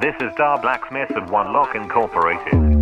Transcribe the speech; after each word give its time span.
This 0.00 0.14
is 0.20 0.32
Dar 0.36 0.60
Blacksmith 0.60 1.10
and 1.16 1.28
One 1.28 1.52
Lock 1.52 1.74
Incorporated. 1.74 2.77